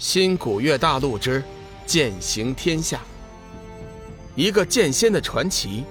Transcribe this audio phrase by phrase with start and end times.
[0.00, 1.44] 新古月大陆之
[1.84, 3.02] 剑行天下，
[4.34, 5.84] 一个剑仙的传奇，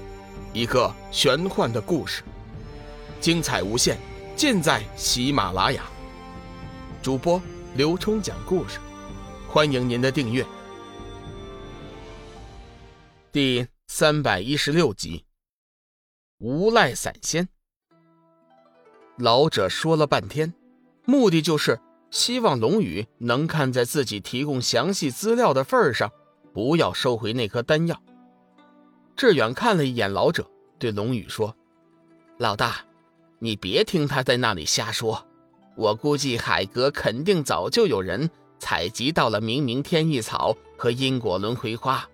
[0.51, 2.23] 一个玄幻的故事，
[3.21, 3.99] 精彩无限，
[4.35, 5.83] 尽在喜马拉雅。
[7.03, 7.39] 主播
[7.75, 8.79] 刘冲讲故事，
[9.47, 10.43] 欢迎您的订阅。
[13.31, 15.23] 第三百一十六集，
[16.39, 17.47] 无赖散仙。
[19.17, 20.51] 老者说了半天，
[21.05, 21.79] 目的就是。
[22.11, 26.11] 希望龙宇能看在自己提供详细资料的份上，
[26.53, 28.01] 不要收回那颗丹药。
[29.15, 30.49] 志远看了一眼老者，
[30.79, 31.55] 对龙宇说
[32.37, 32.77] ：“老大，
[33.37, 35.25] 你别听他在那里瞎说。
[35.75, 42.09] 我估计海阁肯定早就有人采集到了冥冥天意草和因果轮回花，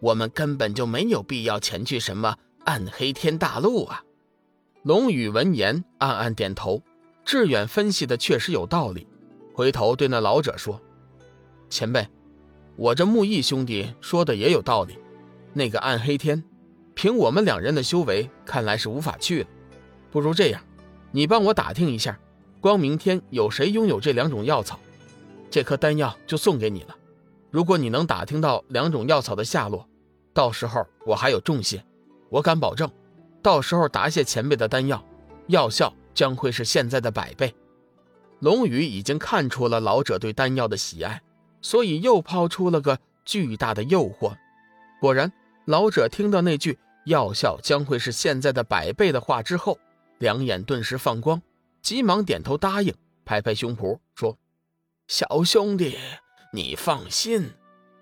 [0.00, 4.04] 我们根本就没有必要前去什么暗黑天大陆啊。”
[4.84, 6.82] 龙宇闻言暗暗点头，
[7.24, 9.06] 志远分析的确实有道理。
[9.58, 10.80] 回头对那老者说
[11.68, 12.06] ：“前辈，
[12.76, 14.96] 我这木易兄弟说的也有道理。
[15.52, 16.44] 那个暗黑天，
[16.94, 19.48] 凭我们两人的修为，看来是无法去了。
[20.12, 20.62] 不如这样，
[21.10, 22.16] 你帮我打听一下，
[22.60, 24.78] 光明天有谁拥有这两种药草，
[25.50, 26.96] 这颗丹药就送给你了。
[27.50, 29.88] 如果你能打听到两种药草的下落，
[30.32, 31.84] 到时候我还有重谢。
[32.30, 32.88] 我敢保证，
[33.42, 35.04] 到时候答谢前辈的丹药，
[35.48, 37.52] 药效将会是现在的百倍。”
[38.40, 41.20] 龙宇已经看出了老者对丹药的喜爱，
[41.60, 44.36] 所以又抛出了个巨大的诱惑。
[45.00, 45.32] 果然，
[45.64, 49.78] 老者听到那句“药效将会是现在的百倍”的话之后，
[50.18, 51.42] 两眼顿时放光，
[51.82, 54.38] 急忙点头答应，拍拍胸脯说
[55.08, 55.98] ：“小兄弟，
[56.52, 57.52] 你放心，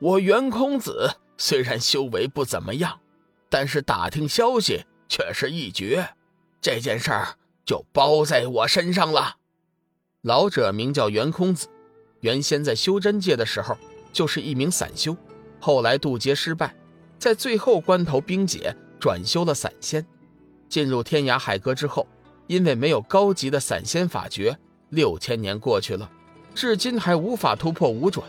[0.01, 3.01] 我袁空子虽然修为不怎么样，
[3.49, 6.11] 但是打听消息却是一绝，
[6.61, 9.37] 这件事儿就包在我身上了。”
[10.23, 11.69] 老者名叫袁空子，
[12.21, 13.77] 原先在修真界的时候
[14.13, 15.17] 就是一名散修，
[15.61, 16.75] 后来渡劫失败，
[17.19, 20.05] 在最后关头冰解，转修了散仙。
[20.69, 22.07] 进入天涯海阁之后，
[22.49, 24.57] 因为没有高级的散仙法诀，
[24.89, 26.11] 六千年过去了，
[26.55, 28.27] 至今还无法突破五转。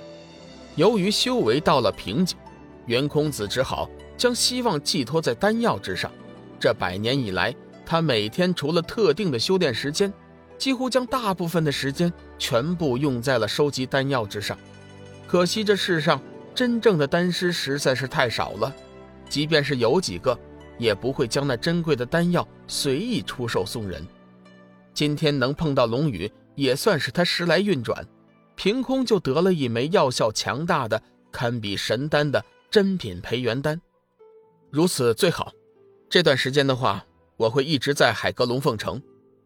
[0.75, 2.38] 由于修为到了瓶颈，
[2.86, 6.12] 袁空子只好将希望寄托在丹药之上。
[6.59, 10.14] 这百年以来，他每天除了特定的修炼时间。
[10.57, 14.57] 几乎将大部分的时间全部用在了收集丹药之上，
[15.28, 16.22] 可惜这世上
[16.56, 18.73] 真正的丹师实在是太少了，
[19.29, 20.38] 即便是有几个，
[20.79, 24.06] 也不会将那珍贵的丹药随意出售送人。
[24.94, 28.03] 今天能碰到龙宇，也算是他时来运转，
[28.56, 31.00] 凭空就得了一枚药效强大的、
[31.31, 33.79] 堪比神丹的珍品培元丹，
[34.72, 35.51] 如此最好。
[36.09, 39.00] 这段时间的话，我会一直在海阁龙凤城，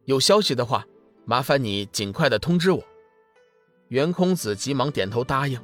[0.05, 0.85] 有消息的话。
[1.25, 2.83] 麻烦你尽快的通知我。
[3.89, 5.59] 袁空子急忙点头答应。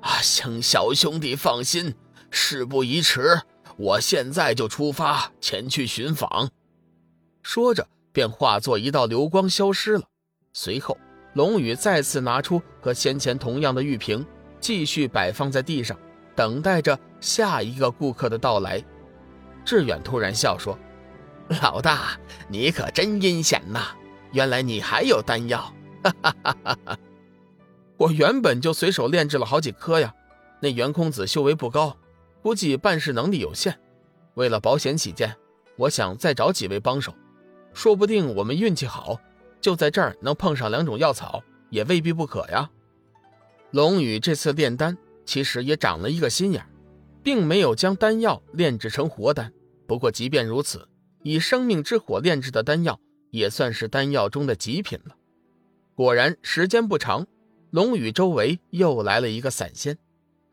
[0.00, 1.94] 啊，行，小兄弟放心，
[2.30, 3.40] 事不宜迟，
[3.76, 6.50] 我现在就出发前去寻访。
[7.42, 10.04] 说着，便化作一道流光消失了。
[10.52, 10.96] 随后，
[11.34, 14.24] 龙宇再次拿出和先前同样的玉瓶，
[14.60, 15.98] 继续摆放在地上，
[16.34, 18.82] 等待着下一个顾客的到来。
[19.64, 20.78] 志远突然笑说
[21.60, 23.88] ：“老大，你可真阴险呐！”
[24.32, 25.72] 原来你还有丹药，
[26.02, 26.98] 哈哈哈哈哈！
[27.96, 30.14] 我原本就随手炼制了好几颗呀。
[30.60, 31.96] 那袁空子修为不高，
[32.42, 33.78] 估计办事能力有限。
[34.34, 35.36] 为了保险起见，
[35.76, 37.14] 我想再找几位帮手，
[37.72, 39.20] 说不定我们运气好，
[39.60, 42.68] 就在这儿能碰上两种药草，也未必不可呀。
[43.70, 46.64] 龙宇这次炼丹其实也长了一个心眼，
[47.22, 49.52] 并没有将丹药炼制成活丹。
[49.86, 50.88] 不过即便如此，
[51.22, 52.98] 以生命之火炼制的丹药。
[53.30, 55.16] 也算是丹药中的极品了。
[55.94, 57.26] 果然，时间不长，
[57.70, 59.98] 龙宇周围又来了一个散仙。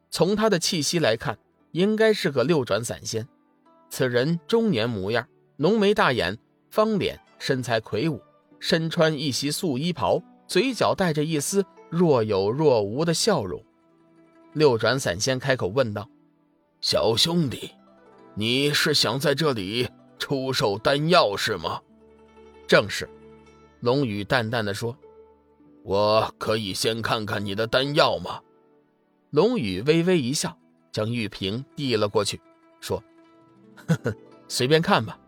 [0.10, 1.38] 从他的气息来看，
[1.72, 3.28] 应该是个六转散仙。
[3.90, 5.28] 此人中年模样，
[5.58, 6.38] 浓眉大眼，
[6.70, 8.22] 方脸，身材魁梧，
[8.60, 13.64] 身穿一袭素衣袍，嘴角带着一丝若有若无的笑容。
[14.54, 16.10] 六转散仙开口问道
[16.82, 17.72] ：“小兄弟，
[18.36, 21.82] 你是想在这里出售丹药是吗？”
[22.68, 23.08] 正是，
[23.82, 24.98] 龙宇淡淡的说
[25.86, 28.42] ：“我可以先看看你的丹药吗？”
[29.30, 30.58] 龙宇微微一笑，
[30.92, 32.42] 将玉瓶递了过去，
[32.82, 33.04] 说
[33.88, 34.16] ：“呵呵，
[34.48, 35.20] 随便看吧。”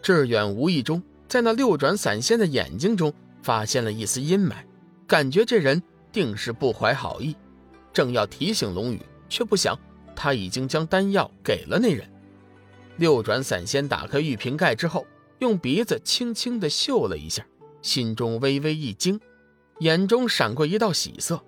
[0.00, 4.54] 志远无意中在那六转散仙的眼睛中发现了一丝阴霾，
[5.06, 7.36] 感觉这人定是不怀好意，
[7.92, 9.78] 正要提醒龙宇，却不想
[10.16, 12.10] 他已经将丹药给了那人。
[12.96, 15.06] 六转散仙打开玉瓶盖之后。
[15.42, 17.44] 用鼻子轻轻地嗅了一下，
[17.82, 19.20] 心中微微一惊，
[19.80, 21.42] 眼中闪过一道喜色。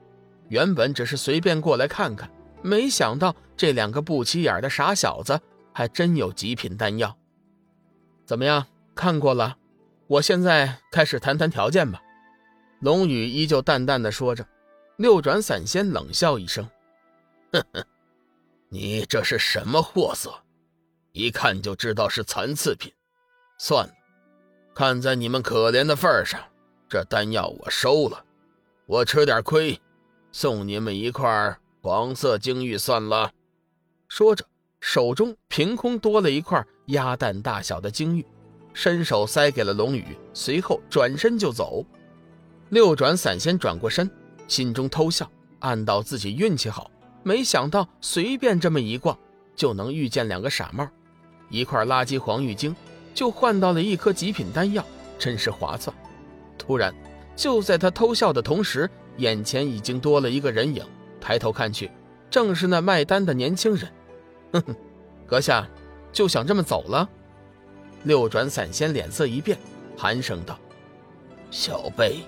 [0.48, 2.28] 原本只是随便过来看看，
[2.60, 5.40] 没想到这两个不起眼的傻小子
[5.72, 7.16] 还真有极品丹药。
[8.26, 9.56] 怎么样，看过了？
[10.08, 12.02] 我现在开始谈谈条件吧。
[12.80, 14.44] 龙宇依旧淡淡的说着。
[14.96, 16.68] 六转散仙冷笑一声
[17.52, 17.84] ：“哼哼，
[18.70, 20.32] 你这是什么货色？
[21.12, 22.92] 一看就知道是残次品。
[23.56, 23.92] 算了，
[24.74, 26.40] 看在你们可怜的份上，
[26.88, 28.24] 这丹药我收了。
[28.86, 29.80] 我吃点亏，
[30.32, 33.30] 送你们一块黄色晶玉算了。”
[34.08, 34.44] 说着，
[34.80, 38.26] 手中凭空多了一块鸭蛋大小的晶玉，
[38.72, 41.84] 伸手塞给了龙宇，随后转身就走。
[42.68, 44.10] 六转散仙转过身。
[44.46, 45.30] 心中偷笑，
[45.60, 46.90] 暗道自己运气好，
[47.22, 49.18] 没想到随便这么一逛，
[49.56, 50.86] 就能遇见两个傻帽，
[51.48, 52.76] 一块垃圾黄玉晶，
[53.14, 54.84] 就换到了一颗极品丹药，
[55.18, 55.96] 真是划算。
[56.58, 56.92] 突然，
[57.36, 60.84] 就在他偷笑的同时，眼前已经多了一个人影，
[61.20, 61.90] 抬头看去，
[62.28, 63.90] 正是那卖丹的年轻人。
[64.52, 64.76] 哼哼，
[65.26, 65.66] 阁下
[66.12, 67.08] 就想这么走了？
[68.02, 69.56] 六转散仙脸色一变，
[69.96, 70.58] 寒声道
[71.50, 72.18] ：“小辈。”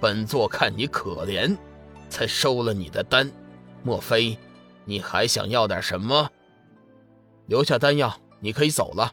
[0.00, 1.56] 本座看你可怜，
[2.10, 3.30] 才收了你的丹。
[3.82, 4.36] 莫非
[4.84, 6.30] 你还想要点什么？
[7.46, 9.12] 留下丹药，你可以走了。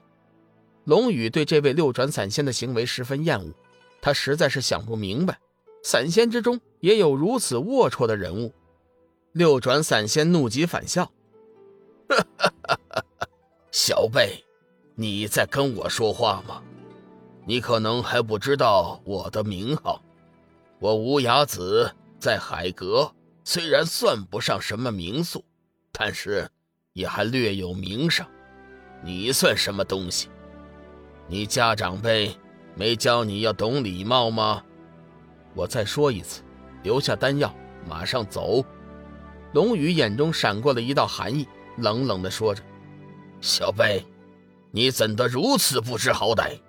[0.85, 3.53] 龙宇对这位六转散仙的行为十分厌恶，
[4.01, 5.39] 他实在是想不明白，
[5.83, 8.53] 散仙之中也有如此龌龊的人物。
[9.31, 11.11] 六转散仙怒极反笑：“！
[13.71, 14.43] 小辈，
[14.95, 16.61] 你在跟我说话吗？
[17.45, 20.01] 你可能还不知道我的名号。”
[20.79, 21.89] 我无崖子
[22.19, 23.09] 在海阁，
[23.45, 25.41] 虽然算不上什么名宿，
[25.93, 26.49] 但是
[26.91, 28.25] 也还略有名声。
[29.01, 30.27] 你算什么东西？
[31.33, 32.31] 你家长辈
[32.75, 34.63] 没教你要懂礼貌吗？
[35.55, 36.43] 我再说一次，
[36.83, 37.51] 留下丹药，
[37.89, 38.63] 马上走。
[39.51, 41.47] 龙宇眼中闪过了一道寒意，
[41.77, 42.61] 冷冷地说着
[43.41, 44.05] ：“小辈，
[44.69, 46.59] 你怎的如此不知好歹？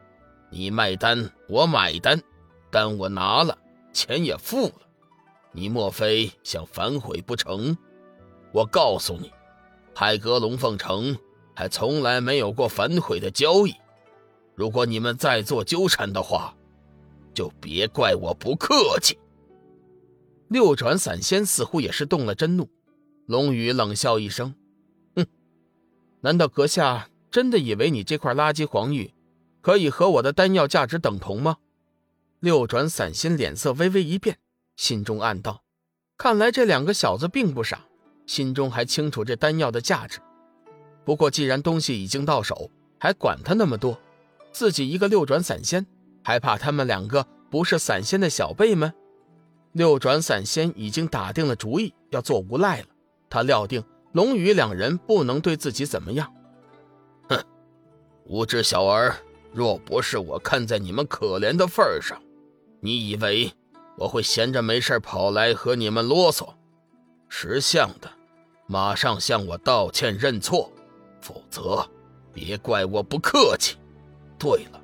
[0.49, 2.19] 你卖丹，我买单，
[2.70, 3.58] 丹我拿了。”
[3.93, 4.81] 钱也付了，
[5.52, 7.76] 你莫非想反悔不成？
[8.50, 9.31] 我告诉你，
[9.94, 11.14] 海阁龙凤城
[11.55, 13.75] 还从来没有过反悔的交易。
[14.55, 16.55] 如果你们再做纠缠的话，
[17.33, 19.19] 就别怪我不客气。
[20.49, 22.69] 六转散仙似乎也是动了真怒，
[23.27, 24.55] 龙宇冷笑一声
[25.17, 25.27] ：“哼，
[26.21, 29.12] 难道阁下真的以为你这块垃圾黄玉
[29.61, 31.56] 可以和我的丹药价值等同吗？”
[32.39, 34.39] 六转散仙脸色微微一变，
[34.77, 35.65] 心中暗道：
[36.17, 37.81] 看来这两个小子并不傻，
[38.27, 40.21] 心中还清楚这丹药的价值。
[41.05, 42.71] 不过既然东西已经到手，
[43.01, 43.99] 还管他那么多？
[44.55, 45.85] 自己一个六转散仙，
[46.23, 48.95] 还怕他们两个不是散仙的小辈们？
[49.73, 52.87] 六转散仙已经打定了主意要做无赖了。
[53.29, 56.33] 他料定龙宇两人不能对自己怎么样。
[57.29, 57.45] 哼，
[58.27, 59.17] 无知小儿，
[59.53, 62.17] 若不是我看在你们可怜的份上。
[62.79, 63.53] 你以为
[63.97, 66.49] 我会闲着没事跑来和你们啰嗦？
[67.29, 68.09] 识相的，
[68.69, 70.71] 马上向我道歉认错，
[71.21, 71.85] 否则
[72.33, 73.77] 别怪我不客气。
[74.38, 74.81] 对了，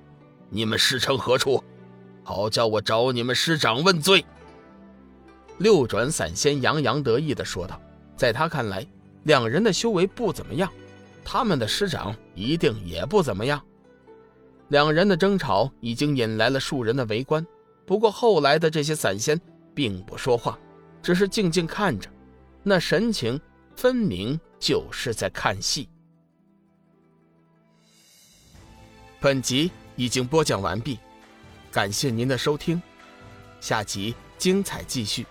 [0.49, 1.63] 你们师承何处？
[2.23, 4.25] 好叫我找你们师长问罪。
[5.59, 7.81] 六转散仙洋洋得意地说道
[8.17, 8.87] ：“在他看来，
[9.25, 10.73] 两人的修为不怎么样，
[11.25, 13.61] 他们的师长一定也不怎么样。”
[14.69, 17.45] 两人的争吵已经引来了数人的围观。
[17.85, 19.39] 不过后来的这些散仙
[19.75, 20.57] 并不说话，
[21.03, 22.09] 只是静静看着，
[22.63, 23.41] 那神情
[23.75, 25.89] 分明就是在看戏。
[29.21, 30.99] 本集已经播讲完毕，
[31.71, 32.81] 感谢您的收听，
[33.61, 35.27] 下集精彩继续。